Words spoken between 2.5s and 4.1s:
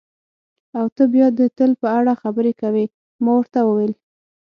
کوې، ما ورته وویل.